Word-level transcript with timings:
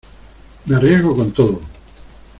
me 0.65 0.75
arriesgo 0.77 1.15
con 1.15 1.31
todo. 1.31 1.61